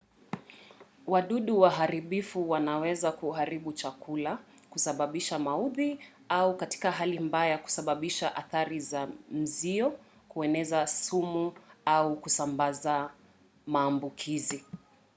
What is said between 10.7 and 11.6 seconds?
sumu